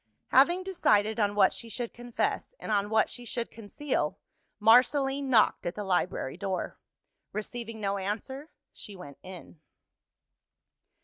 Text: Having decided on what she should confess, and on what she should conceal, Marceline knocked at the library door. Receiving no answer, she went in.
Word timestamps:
Having 0.29 0.63
decided 0.63 1.19
on 1.19 1.35
what 1.35 1.53
she 1.53 1.69
should 1.69 1.93
confess, 1.93 2.55
and 2.59 2.71
on 2.71 2.89
what 2.89 3.07
she 3.07 3.23
should 3.23 3.51
conceal, 3.51 4.17
Marceline 4.59 5.29
knocked 5.29 5.67
at 5.67 5.75
the 5.75 5.83
library 5.83 6.37
door. 6.37 6.79
Receiving 7.33 7.79
no 7.79 7.99
answer, 7.99 8.49
she 8.73 8.95
went 8.95 9.19
in. 9.21 9.61